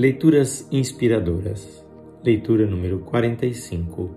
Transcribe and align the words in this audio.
Leituras 0.00 0.66
inspiradoras. 0.72 1.84
Leitura 2.24 2.64
número 2.66 3.00
45. 3.00 4.10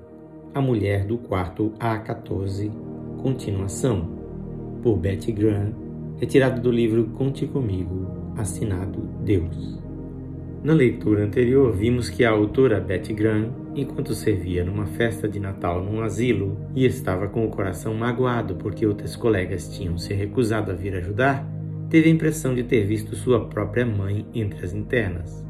A 0.55 0.61
Mulher 0.61 1.05
do 1.05 1.17
Quarto 1.17 1.73
A14. 1.77 2.71
Continuação. 3.21 4.07
Por 4.81 4.95
Betty 4.95 5.33
Graham. 5.33 5.73
Retirado 6.21 6.61
do 6.61 6.71
livro 6.71 7.09
Conte 7.17 7.45
Comigo. 7.45 8.07
Assinado 8.37 9.01
Deus. 9.25 9.77
Na 10.63 10.71
leitura 10.71 11.25
anterior, 11.25 11.75
vimos 11.75 12.09
que 12.09 12.23
a 12.23 12.31
autora 12.31 12.79
Betty 12.79 13.11
Graham, 13.11 13.51
enquanto 13.75 14.13
servia 14.13 14.63
numa 14.63 14.85
festa 14.85 15.27
de 15.27 15.37
Natal 15.37 15.83
num 15.83 16.01
asilo 16.01 16.57
e 16.73 16.85
estava 16.85 17.27
com 17.27 17.45
o 17.45 17.49
coração 17.49 17.93
magoado 17.93 18.55
porque 18.55 18.87
outras 18.87 19.17
colegas 19.17 19.67
tinham 19.67 19.97
se 19.97 20.13
recusado 20.13 20.71
a 20.71 20.73
vir 20.73 20.95
ajudar, 20.95 21.45
teve 21.89 22.07
a 22.07 22.13
impressão 22.13 22.55
de 22.55 22.63
ter 22.63 22.85
visto 22.85 23.17
sua 23.17 23.49
própria 23.49 23.85
mãe 23.85 24.25
entre 24.33 24.63
as 24.63 24.73
internas. 24.73 25.43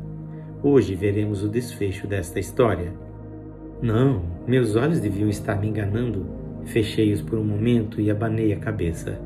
Hoje 0.65 0.95
veremos 0.95 1.43
o 1.43 1.49
desfecho 1.49 2.07
desta 2.07 2.39
história. 2.39 2.93
Não, 3.81 4.23
meus 4.47 4.77
olhos 4.77 5.01
deviam 5.01 5.27
estar 5.27 5.59
me 5.59 5.67
enganando. 5.67 6.25
Fechei-os 6.63 7.21
por 7.21 7.37
um 7.37 7.43
momento 7.43 7.99
e 7.99 8.09
abanei 8.09 8.53
a 8.53 8.57
cabeça. 8.57 9.19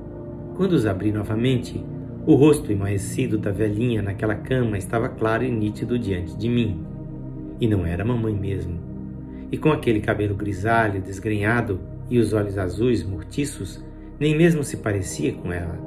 Quando 0.56 0.72
os 0.72 0.88
abri 0.88 1.12
novamente, 1.12 1.86
o 2.26 2.34
rosto 2.34 2.72
emaecido 2.72 3.38
da 3.38 3.52
velhinha 3.52 4.02
naquela 4.02 4.34
cama 4.34 4.80
estava 4.80 5.10
claro 5.10 5.44
e 5.44 5.52
nítido 5.52 6.00
diante 6.00 6.36
de 6.36 6.50
mim. 6.50 6.84
E 7.62 7.68
não 7.68 7.86
era 7.86 8.04
mamãe 8.04 8.34
mesmo. 8.34 8.80
E 9.52 9.60
com 9.60 9.72
aquele 9.72 10.02
cabelo 10.02 10.34
grisalho, 10.34 11.00
desgrenhado 11.00 11.80
e 12.10 12.18
os 12.18 12.34
olhos 12.34 12.58
azuis 12.58 13.04
mortiços, 13.04 13.86
nem 14.20 14.36
mesmo 14.36 14.64
se 14.64 14.78
parecia 14.78 15.34
com 15.34 15.54
ela. 15.54 15.78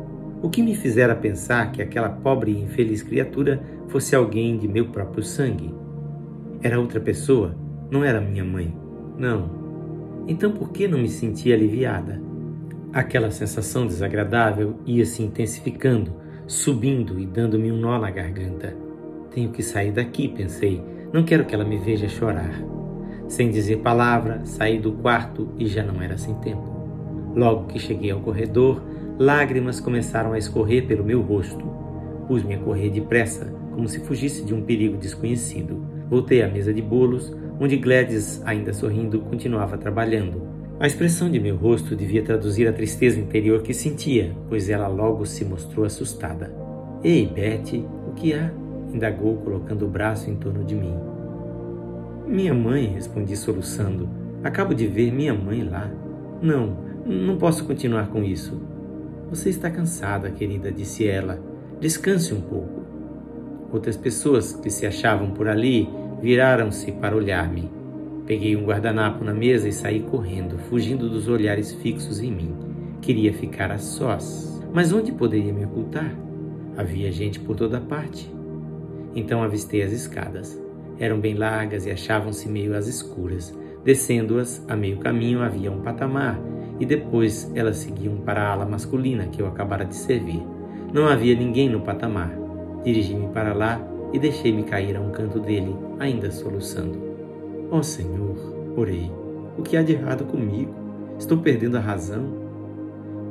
O 0.42 0.48
que 0.48 0.62
me 0.62 0.74
fizera 0.74 1.14
pensar 1.14 1.70
que 1.70 1.82
aquela 1.82 2.08
pobre 2.08 2.52
e 2.52 2.62
infeliz 2.62 3.02
criatura 3.02 3.62
fosse 3.88 4.16
alguém 4.16 4.56
de 4.56 4.66
meu 4.66 4.86
próprio 4.86 5.22
sangue. 5.22 5.74
Era 6.62 6.80
outra 6.80 6.98
pessoa, 6.98 7.54
não 7.90 8.02
era 8.02 8.20
minha 8.20 8.44
mãe. 8.44 8.74
Não. 9.18 10.24
Então 10.26 10.50
por 10.52 10.70
que 10.70 10.88
não 10.88 10.98
me 10.98 11.08
sentia 11.08 11.54
aliviada? 11.54 12.22
Aquela 12.92 13.30
sensação 13.30 13.86
desagradável 13.86 14.76
ia 14.86 15.04
se 15.04 15.22
intensificando, 15.22 16.12
subindo 16.46 17.20
e 17.20 17.26
dando-me 17.26 17.70
um 17.70 17.78
nó 17.78 17.98
na 17.98 18.10
garganta. 18.10 18.74
Tenho 19.30 19.50
que 19.50 19.62
sair 19.62 19.92
daqui, 19.92 20.26
pensei. 20.26 20.82
Não 21.12 21.22
quero 21.22 21.44
que 21.44 21.54
ela 21.54 21.64
me 21.64 21.78
veja 21.78 22.08
chorar. 22.08 22.62
Sem 23.28 23.50
dizer 23.50 23.78
palavra, 23.78 24.40
saí 24.44 24.78
do 24.78 24.92
quarto 24.92 25.48
e 25.58 25.66
já 25.66 25.84
não 25.84 26.02
era 26.02 26.16
sem 26.16 26.34
tempo. 26.36 26.69
Logo 27.34 27.66
que 27.66 27.78
cheguei 27.78 28.10
ao 28.10 28.20
corredor, 28.20 28.82
Lágrimas 29.18 29.80
começaram 29.80 30.32
a 30.32 30.38
escorrer 30.38 30.86
pelo 30.86 31.04
meu 31.04 31.20
rosto. 31.20 31.64
Pus-me 32.26 32.54
a 32.54 32.58
correr 32.58 32.90
depressa, 32.90 33.52
como 33.72 33.88
se 33.88 34.00
fugisse 34.00 34.44
de 34.44 34.54
um 34.54 34.62
perigo 34.62 34.96
desconhecido. 34.96 35.84
Voltei 36.08 36.42
à 36.42 36.48
mesa 36.48 36.72
de 36.72 36.80
bolos, 36.80 37.34
onde 37.60 37.76
Gladys, 37.76 38.42
ainda 38.44 38.72
sorrindo, 38.72 39.20
continuava 39.20 39.76
trabalhando. 39.76 40.42
A 40.80 40.86
expressão 40.86 41.30
de 41.30 41.38
meu 41.38 41.56
rosto 41.56 41.94
devia 41.94 42.22
traduzir 42.22 42.66
a 42.66 42.72
tristeza 42.72 43.20
interior 43.20 43.60
que 43.62 43.74
sentia, 43.74 44.34
pois 44.48 44.70
ela 44.70 44.88
logo 44.88 45.26
se 45.26 45.44
mostrou 45.44 45.84
assustada. 45.84 46.50
Ei, 47.04 47.26
Betty, 47.26 47.84
o 48.08 48.12
que 48.12 48.32
há? 48.32 48.50
indagou, 48.92 49.36
colocando 49.36 49.84
o 49.84 49.88
braço 49.88 50.30
em 50.30 50.36
torno 50.36 50.64
de 50.64 50.74
mim. 50.74 50.94
Minha 52.26 52.54
mãe, 52.54 52.86
respondi 52.86 53.36
soluçando. 53.36 54.08
Acabo 54.42 54.74
de 54.74 54.86
ver 54.86 55.12
minha 55.12 55.34
mãe 55.34 55.62
lá. 55.62 55.90
Não, 56.40 56.76
não 57.06 57.36
posso 57.36 57.64
continuar 57.64 58.08
com 58.08 58.22
isso. 58.22 58.60
Você 59.30 59.48
está 59.48 59.70
cansada, 59.70 60.30
querida, 60.30 60.70
disse 60.70 61.06
ela. 61.06 61.40
Descanse 61.80 62.34
um 62.34 62.40
pouco. 62.40 62.84
Outras 63.72 63.96
pessoas 63.96 64.52
que 64.52 64.68
se 64.68 64.84
achavam 64.86 65.30
por 65.30 65.48
ali 65.48 65.88
viraram-se 66.20 66.92
para 66.92 67.16
olhar-me. 67.16 67.70
Peguei 68.26 68.54
um 68.56 68.64
guardanapo 68.64 69.24
na 69.24 69.32
mesa 69.32 69.68
e 69.68 69.72
saí 69.72 70.00
correndo, 70.00 70.58
fugindo 70.58 71.08
dos 71.08 71.28
olhares 71.28 71.72
fixos 71.72 72.20
em 72.20 72.30
mim. 72.30 72.54
Queria 73.00 73.32
ficar 73.32 73.70
a 73.70 73.78
sós. 73.78 74.60
Mas 74.72 74.92
onde 74.92 75.12
poderia 75.12 75.52
me 75.52 75.64
ocultar? 75.64 76.14
Havia 76.76 77.10
gente 77.10 77.40
por 77.40 77.56
toda 77.56 77.80
parte. 77.80 78.30
Então 79.14 79.42
avistei 79.42 79.82
as 79.82 79.92
escadas. 79.92 80.60
Eram 80.98 81.18
bem 81.18 81.34
largas 81.34 81.86
e 81.86 81.90
achavam-se 81.90 82.48
meio 82.48 82.76
às 82.76 82.86
escuras. 82.86 83.56
Descendo-as, 83.84 84.62
a 84.68 84.76
meio 84.76 84.98
caminho 84.98 85.42
havia 85.42 85.72
um 85.72 85.80
patamar 85.80 86.38
e 86.80 86.86
depois 86.86 87.52
elas 87.54 87.76
seguiam 87.76 88.16
para 88.16 88.42
a 88.42 88.52
ala 88.52 88.64
masculina 88.64 89.26
que 89.26 89.40
eu 89.40 89.46
acabara 89.46 89.84
de 89.84 89.94
servir. 89.94 90.42
Não 90.92 91.06
havia 91.06 91.36
ninguém 91.36 91.68
no 91.68 91.82
patamar. 91.82 92.32
Dirigi-me 92.82 93.28
para 93.28 93.52
lá 93.52 93.80
e 94.12 94.18
deixei-me 94.18 94.64
cair 94.64 94.96
a 94.96 95.00
um 95.00 95.10
canto 95.10 95.38
dele, 95.38 95.76
ainda 95.98 96.30
soluçando. 96.30 96.98
Oh, 97.70 97.82
Senhor, 97.82 98.74
orei, 98.76 99.12
o 99.56 99.62
que 99.62 99.76
há 99.76 99.82
de 99.82 99.92
errado 99.92 100.24
comigo? 100.24 100.74
Estou 101.18 101.38
perdendo 101.38 101.76
a 101.76 101.80
razão? 101.80 102.40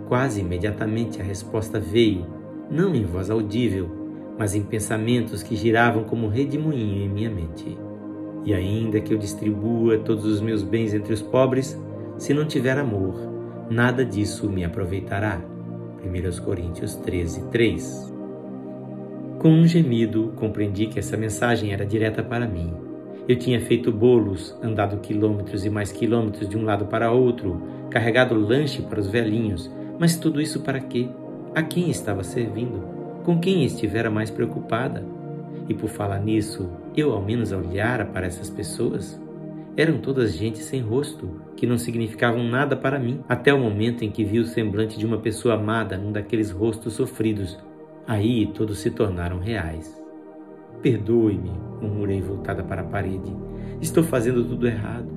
Quase 0.08 0.42
imediatamente 0.42 1.20
a 1.20 1.24
resposta 1.24 1.80
veio, 1.80 2.26
não 2.70 2.94
em 2.94 3.04
voz 3.04 3.30
audível, 3.32 3.90
mas 4.38 4.56
em 4.56 4.62
pensamentos 4.62 5.44
que 5.44 5.56
giravam 5.56 6.04
como 6.04 6.28
redemoinho 6.28 7.04
em 7.04 7.10
minha 7.10 7.30
mente. 7.30 7.78
E 8.46 8.54
ainda 8.54 9.02
que 9.02 9.14
eu 9.14 9.18
distribua 9.18 9.98
todos 9.98 10.24
os 10.24 10.40
meus 10.40 10.64
bens 10.64 10.94
entre 10.94 11.14
os 11.14 11.22
pobres, 11.22 11.78
se 12.18 12.34
não 12.34 12.46
tiver 12.46 12.78
amor, 12.78 13.29
nada 13.70 14.04
disso 14.04 14.50
me 14.50 14.64
aproveitará. 14.64 15.40
1 16.04 16.44
Coríntios 16.44 16.96
13, 16.96 17.50
3. 17.50 18.14
Com 19.38 19.50
um 19.50 19.68
gemido, 19.68 20.34
compreendi 20.36 20.88
que 20.88 21.00
essa 21.00 21.16
mensagem 21.16 21.72
era 21.72 21.86
direta 21.86 22.24
para 22.24 22.48
mim. 22.48 22.74
Eu 23.28 23.38
tinha 23.38 23.62
feito 23.62 23.92
bolos, 23.92 24.58
andado 24.62 24.98
quilômetros 24.98 25.66
e 25.66 25.70
mais 25.70 25.92
quilômetros 25.92 26.50
de 26.50 26.58
um 26.58 26.66
lado 26.66 26.86
para 26.86 27.12
outro, 27.12 27.62
carregado 27.90 28.34
lanche 28.34 28.82
para 28.82 29.00
os 29.00 29.08
velhinhos, 29.08 29.72
mas 30.00 30.18
tudo 30.18 30.42
isso 30.42 30.62
para 30.62 30.80
quê? 30.80 31.08
A 31.54 31.62
quem 31.62 31.90
estava 31.90 32.24
servindo? 32.24 32.84
Com 33.24 33.40
quem 33.40 33.64
estivera 33.64 34.10
mais 34.10 34.32
preocupada? 34.32 35.06
E 35.68 35.74
por 35.74 35.90
falar 35.90 36.20
nisso, 36.20 36.70
eu 36.96 37.14
ao 37.14 37.22
menos 37.22 37.52
olhara 37.52 38.06
para 38.06 38.26
essas 38.26 38.50
pessoas? 38.50 39.22
Eram 39.78 40.00
todas 40.00 40.36
gente 40.36 40.60
sem 40.60 40.82
rosto, 40.82 41.30
que 41.56 41.66
não 41.66 41.78
significavam 41.78 42.44
nada 42.44 42.76
para 42.76 43.00
mim, 43.00 43.22
até 43.30 43.54
o 43.54 43.60
momento 43.60 44.04
em 44.04 44.12
que 44.12 44.24
vi 44.24 44.40
o 44.40 44.46
semblante 44.46 44.98
de 44.98 45.06
uma 45.06 45.20
pessoa 45.20 45.56
amada 45.56 45.98
num 45.98 46.12
daqueles 46.12 46.52
rostos 46.52 46.94
sofridos. 46.94 47.58
Aí 48.06 48.48
todos 48.48 48.80
se 48.80 48.92
tornaram 48.92 49.40
reais. 49.40 49.98
Perdoe-me, 50.82 51.52
murmurei 51.82 52.22
voltada 52.22 52.64
para 52.64 52.82
a 52.82 52.86
parede. 52.86 53.36
Estou 53.82 54.04
fazendo 54.04 54.44
tudo 54.44 54.68
errado. 54.68 55.08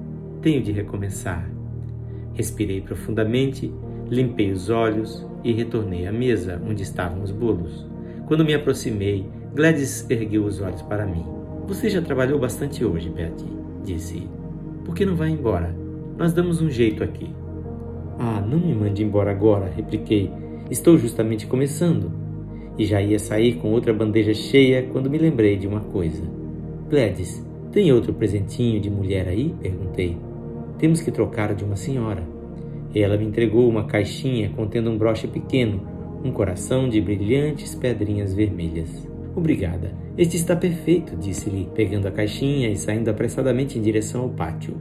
Tenho 0.40 0.62
de 0.62 0.72
recomeçar. 0.72 1.48
Respirei 2.34 2.80
profundamente, 2.80 3.72
limpei 4.08 4.50
os 4.50 4.70
olhos 4.70 5.26
e 5.44 5.52
retornei 5.52 6.06
à 6.06 6.12
mesa 6.12 6.60
onde 6.66 6.82
estavam 6.82 7.22
os 7.22 7.30
bolos. 7.30 7.86
Quando 8.26 8.44
me 8.44 8.54
aproximei, 8.54 9.26
Gladys 9.54 10.08
ergueu 10.08 10.44
os 10.44 10.60
olhos 10.60 10.82
para 10.82 11.06
mim. 11.06 11.24
Você 11.66 11.90
já 11.90 12.00
trabalhou 12.00 12.38
bastante 12.38 12.84
hoje, 12.84 13.08
Betty, 13.10 13.44
disse. 13.84 14.41
Por 14.84 14.94
que 14.94 15.06
não 15.06 15.14
vai 15.14 15.30
embora? 15.30 15.74
Nós 16.18 16.32
damos 16.32 16.60
um 16.60 16.70
jeito 16.70 17.02
aqui. 17.02 17.30
Ah, 18.18 18.40
não 18.40 18.58
me 18.58 18.74
mande 18.74 19.02
embora 19.02 19.30
agora, 19.30 19.72
repliquei. 19.74 20.30
Estou 20.70 20.98
justamente 20.98 21.46
começando. 21.46 22.10
E 22.78 22.84
já 22.84 23.00
ia 23.00 23.18
sair 23.18 23.54
com 23.54 23.72
outra 23.72 23.92
bandeja 23.92 24.34
cheia 24.34 24.82
quando 24.92 25.10
me 25.10 25.18
lembrei 25.18 25.56
de 25.56 25.66
uma 25.66 25.80
coisa. 25.80 26.22
Gladys, 26.88 27.44
tem 27.70 27.92
outro 27.92 28.12
presentinho 28.12 28.80
de 28.80 28.90
mulher 28.90 29.28
aí? 29.28 29.54
perguntei. 29.60 30.16
Temos 30.78 31.00
que 31.00 31.10
trocar 31.10 31.54
de 31.54 31.64
uma 31.64 31.76
senhora. 31.76 32.22
E 32.94 33.00
ela 33.00 33.16
me 33.16 33.24
entregou 33.24 33.68
uma 33.68 33.84
caixinha 33.84 34.50
contendo 34.50 34.90
um 34.90 34.98
broche 34.98 35.26
pequeno, 35.26 35.80
um 36.24 36.30
coração 36.30 36.88
de 36.88 37.00
brilhantes 37.00 37.74
pedrinhas 37.74 38.34
vermelhas. 38.34 39.11
Obrigada. 39.34 39.92
Este 40.16 40.36
está 40.36 40.54
perfeito, 40.54 41.16
disse-lhe, 41.16 41.68
pegando 41.74 42.06
a 42.06 42.10
caixinha 42.10 42.68
e 42.68 42.76
saindo 42.76 43.08
apressadamente 43.08 43.78
em 43.78 43.82
direção 43.82 44.22
ao 44.22 44.28
pátio. 44.28 44.76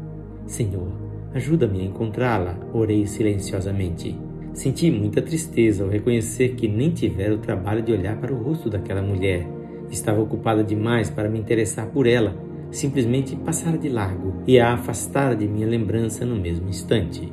Senhor, 0.45 0.91
ajuda-me 1.33 1.81
a 1.81 1.85
encontrá-la, 1.85 2.59
orei 2.73 3.07
silenciosamente. 3.07 4.17
Senti 4.53 4.91
muita 4.91 5.21
tristeza 5.21 5.83
ao 5.83 5.89
reconhecer 5.89 6.55
que 6.55 6.67
nem 6.67 6.89
tivera 6.89 7.33
o 7.33 7.37
trabalho 7.37 7.81
de 7.81 7.93
olhar 7.93 8.17
para 8.17 8.33
o 8.33 8.43
rosto 8.43 8.69
daquela 8.69 9.01
mulher. 9.01 9.47
Estava 9.89 10.21
ocupada 10.21 10.63
demais 10.63 11.09
para 11.09 11.29
me 11.29 11.39
interessar 11.39 11.87
por 11.87 12.05
ela, 12.05 12.35
simplesmente 12.69 13.35
passara 13.37 13.77
de 13.77 13.87
largo 13.87 14.33
e 14.45 14.59
a 14.59 14.73
afastara 14.73 15.35
de 15.35 15.47
minha 15.47 15.67
lembrança 15.67 16.25
no 16.25 16.35
mesmo 16.35 16.67
instante. 16.67 17.31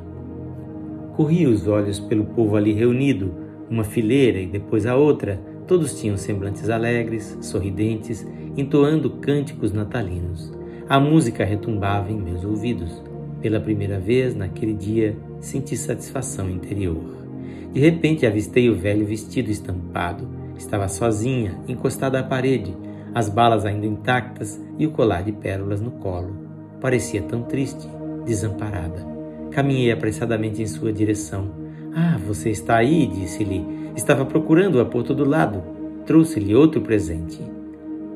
Corri 1.17 1.45
os 1.45 1.67
olhos 1.67 1.99
pelo 1.99 2.25
povo 2.27 2.55
ali 2.55 2.71
reunido, 2.71 3.33
uma 3.69 3.83
fileira 3.83 4.39
e 4.39 4.47
depois 4.47 4.85
a 4.85 4.95
outra, 4.95 5.41
Todos 5.69 6.01
tinham 6.01 6.17
semblantes 6.17 6.67
alegres, 6.67 7.37
sorridentes, 7.41 8.25
entoando 8.57 9.07
cânticos 9.07 9.71
natalinos. 9.71 10.51
A 10.89 10.99
música 10.99 11.45
retumbava 11.45 12.11
em 12.11 12.19
meus 12.19 12.43
ouvidos. 12.43 13.03
Pela 13.39 13.59
primeira 13.59 13.99
vez 13.99 14.33
naquele 14.33 14.73
dia, 14.73 15.15
senti 15.39 15.77
satisfação 15.77 16.49
interior. 16.49 17.15
De 17.71 17.79
repente 17.79 18.25
avistei 18.25 18.67
o 18.67 18.75
velho 18.75 19.05
vestido 19.05 19.51
estampado. 19.51 20.27
Estava 20.57 20.87
sozinha, 20.87 21.59
encostada 21.67 22.19
à 22.19 22.23
parede. 22.23 22.75
as 23.13 23.29
balas 23.29 23.63
ainda 23.63 23.85
intactas 23.85 24.59
e 24.77 24.87
o 24.87 24.91
colar 24.91 25.21
de 25.21 25.31
pérolas 25.31 25.81
no 25.81 25.91
colo. 25.91 26.35
Parecia 26.81 27.21
tão 27.21 27.43
triste, 27.43 27.87
desamparada. 28.25 29.05
Caminhei 29.51 29.91
apressadamente 29.91 30.63
em 30.63 30.67
sua 30.67 30.91
direção. 30.91 31.51
Ah, 31.93 32.17
você 32.25 32.49
está 32.49 32.77
aí, 32.77 33.05
disse-lhe. 33.05 33.78
Estava 33.95 34.25
procurando-a 34.25 34.85
por 34.85 35.03
todo 35.03 35.27
lado. 35.27 35.61
Trouxe-lhe 36.05 36.55
outro 36.55 36.81
presente. 36.81 37.39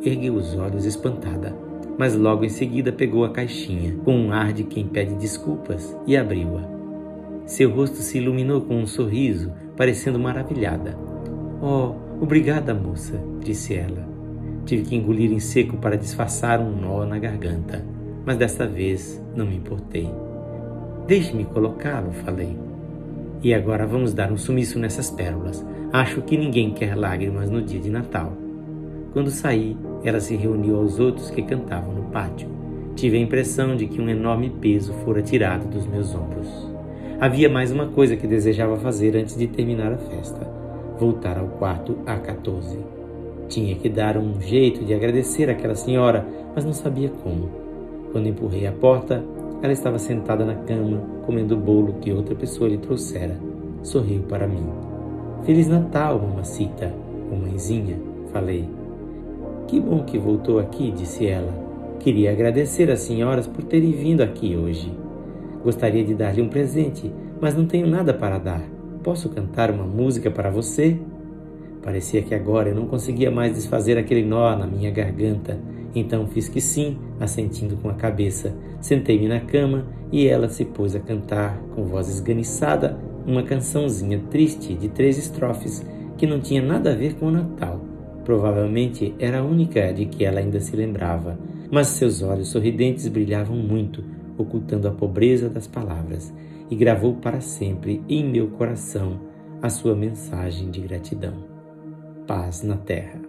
Ergueu 0.04 0.36
os 0.36 0.56
olhos 0.56 0.86
espantada, 0.86 1.56
mas 1.98 2.16
logo 2.16 2.44
em 2.44 2.50
seguida 2.50 2.92
pegou 2.92 3.24
a 3.24 3.30
caixinha, 3.30 3.96
com 4.04 4.16
um 4.16 4.32
ar 4.32 4.52
de 4.52 4.64
quem 4.64 4.86
pede 4.88 5.16
desculpas, 5.16 5.96
e 6.06 6.18
abriu-a. 6.18 6.64
Seu 7.46 7.70
rosto 7.70 7.98
se 7.98 8.18
iluminou 8.18 8.62
com 8.62 8.78
um 8.78 8.88
sorriso, 8.88 9.52
parecendo 9.78 10.20
maravilhada. 10.20 10.98
Oh, 11.62 11.94
obrigada, 12.22 12.74
moça, 12.74 13.22
disse 13.42 13.74
ela. 13.76 14.08
Tive 14.66 14.84
que 14.84 14.96
engolir 14.96 15.32
em 15.32 15.40
seco 15.40 15.78
para 15.78 15.98
disfarçar 15.98 16.60
um 16.60 16.76
nó 16.76 17.06
na 17.06 17.20
garganta, 17.20 17.86
mas 18.26 18.38
desta 18.38 18.66
vez 18.66 19.22
não 19.36 19.46
me 19.46 19.58
importei. 19.58 20.10
Deixe-me 21.06 21.44
colocá-lo, 21.46 22.12
falei. 22.12 22.58
E 23.44 23.54
agora 23.54 23.86
vamos 23.86 24.14
dar 24.14 24.32
um 24.32 24.38
sumiço 24.38 24.80
nessas 24.80 25.12
pérolas. 25.12 25.66
Acho 25.92 26.22
que 26.22 26.38
ninguém 26.38 26.72
quer 26.72 26.96
lágrimas 26.96 27.50
no 27.50 27.62
dia 27.62 27.80
de 27.80 27.90
Natal. 27.90 28.32
Quando 29.12 29.30
saí, 29.30 29.76
ela 30.02 30.22
se 30.22 30.34
reuniu 30.38 30.78
aos 30.78 30.98
outros 30.98 31.30
que 31.30 31.42
cantavam 31.42 31.94
no 31.94 32.04
pátio. 32.04 32.48
Tive 32.96 33.18
a 33.18 33.20
impressão 33.20 33.76
de 33.76 33.86
que 33.86 34.02
um 34.02 34.08
enorme 34.08 34.50
peso 34.50 34.94
fora 35.04 35.22
tirado 35.22 35.68
dos 35.68 35.86
meus 35.86 36.16
ombros. 36.16 36.48
Havia 37.20 37.50
mais 37.50 37.70
uma 37.70 37.88
coisa 37.88 38.16
que 38.16 38.26
desejava 38.26 38.78
fazer 38.78 39.16
antes 39.18 39.38
de 39.38 39.46
terminar 39.48 39.92
a 39.92 39.98
festa: 39.98 40.48
voltar 40.98 41.38
ao 41.38 41.48
quarto 41.48 41.98
A14. 42.06 42.78
Tinha 43.50 43.76
que 43.76 43.90
dar 43.90 44.18
um 44.18 44.40
jeito 44.40 44.86
de 44.86 44.94
agradecer 44.94 45.50
àquela 45.50 45.76
senhora, 45.76 46.26
mas 46.56 46.64
não 46.64 46.74
sabia 46.74 47.10
como. 47.10 47.50
Quando 48.14 48.28
empurrei 48.28 48.66
a 48.66 48.72
porta, 48.72 49.22
ela 49.64 49.72
estava 49.72 49.98
sentada 49.98 50.44
na 50.44 50.56
cama, 50.56 51.02
comendo 51.26 51.56
o 51.56 51.58
bolo 51.58 51.94
que 52.02 52.12
outra 52.12 52.36
pessoa 52.36 52.70
lhe 52.70 52.78
trouxera. 52.78 53.40
Sorriu 53.82 54.24
para 54.24 54.46
mim. 54.46 54.68
Feliz 55.46 55.70
Natal, 55.70 56.20
mamacita, 56.20 56.94
mamãezinha, 57.32 57.98
falei. 58.34 58.68
Que 59.66 59.80
bom 59.80 60.04
que 60.04 60.18
voltou 60.18 60.60
aqui, 60.60 60.92
disse 60.92 61.26
ela. 61.26 61.54
Queria 62.02 62.34
agradecer 62.34 62.92
às 62.92 63.00
senhoras 63.00 63.48
por 63.48 63.64
terem 63.64 63.94
vindo 63.94 64.22
aqui 64.22 64.58
hoje. 64.58 64.92
Gostaria 65.64 66.04
de 66.04 66.14
dar-lhe 66.14 66.42
um 66.42 66.50
presente, 66.50 67.10
mas 67.40 67.56
não 67.56 67.66
tenho 67.66 67.88
nada 67.88 68.14
para 68.14 68.38
dar. 68.38 68.62
Posso 69.02 69.30
cantar 69.30 69.72
uma 69.72 69.86
música 69.86 70.30
para 70.30 70.50
você? 70.50 71.00
Parecia 71.82 72.22
que 72.22 72.36
agora 72.36 72.70
eu 72.70 72.76
não 72.76 72.86
conseguia 72.86 73.32
mais 73.32 73.56
desfazer 73.56 73.98
aquele 73.98 74.26
nó 74.26 74.54
na 74.58 74.68
minha 74.68 74.92
garganta. 74.92 75.58
Então 75.96 76.28
fiz 76.28 76.50
que 76.50 76.60
sim, 76.60 76.98
assentindo 77.20 77.78
com 77.78 77.90
a 77.90 77.94
cabeça. 77.94 78.56
Sentei-me 78.82 79.28
na 79.28 79.40
cama 79.40 79.86
e 80.12 80.28
ela 80.28 80.50
se 80.50 80.66
pôs 80.66 80.96
a 80.96 81.00
cantar, 81.00 81.58
com 81.76 81.86
voz 81.86 82.10
esganiçada, 82.10 82.98
uma 83.26 83.44
cançãozinha 83.44 84.22
triste 84.30 84.74
de 84.74 84.90
três 84.90 85.18
estrofes 85.18 85.86
que 86.18 86.28
não 86.28 86.40
tinha 86.40 86.62
nada 86.62 86.92
a 86.92 86.96
ver 86.96 87.16
com 87.16 87.28
o 87.28 87.32
Natal. 87.32 87.80
Provavelmente 88.24 89.14
era 89.20 89.40
a 89.40 89.44
única 89.44 89.94
de 89.94 90.06
que 90.06 90.24
ela 90.24 90.40
ainda 90.40 90.60
se 90.60 90.76
lembrava, 90.76 91.38
mas 91.72 91.88
seus 91.88 92.22
olhos 92.22 92.50
sorridentes 92.50 93.08
brilhavam 93.08 93.56
muito, 93.56 94.04
ocultando 94.38 94.88
a 94.88 94.92
pobreza 94.92 95.50
das 95.50 95.68
palavras, 95.68 96.34
e 96.70 96.76
gravou 96.76 97.16
para 97.16 97.42
sempre 97.42 98.02
em 98.08 98.24
meu 98.24 98.48
coração 98.48 99.20
a 99.62 99.70
sua 99.70 99.96
mensagem 99.96 100.72
de 100.72 100.82
gratidão. 100.82 101.34
Paz 102.26 102.64
na 102.64 102.78
Terra. 102.78 103.23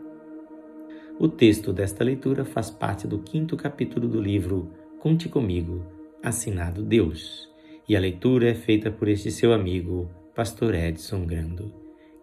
O 1.19 1.29
texto 1.29 1.73
desta 1.73 2.03
leitura 2.03 2.45
faz 2.45 2.71
parte 2.71 3.07
do 3.07 3.21
quinto 3.21 3.57
capítulo 3.57 4.09
do 4.09 4.21
livro 4.21 4.73
Conte 4.99 5.29
Comigo, 5.29 5.87
assinado 6.21 6.83
Deus, 6.83 7.49
e 7.89 7.95
a 7.95 8.01
leitura 8.01 8.51
é 8.51 8.55
feita 8.55 8.91
por 8.91 9.09
este 9.09 9.31
seu 9.31 9.53
amigo, 9.53 10.11
Pastor 10.35 10.75
Edson 10.75 11.25
Grando. 11.25 11.73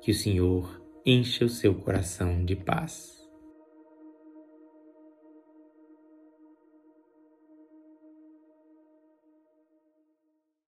Que 0.02 0.12
o 0.12 0.16
Senhor 0.16 0.82
encha 1.06 1.46
o 1.46 1.50
seu 1.50 1.74
coração 1.74 2.44
de 2.44 2.56
paz. 2.56 3.21